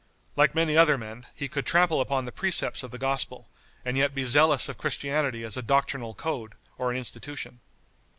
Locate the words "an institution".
6.91-7.59